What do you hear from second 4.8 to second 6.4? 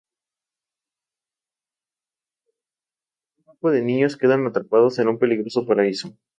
en un peligroso paraíso.